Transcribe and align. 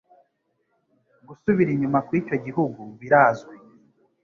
Gusubira 1.27 1.69
inyuma 1.75 1.99
kwicyo 2.07 2.35
gihugu 2.45 2.81
birazwi. 2.99 3.55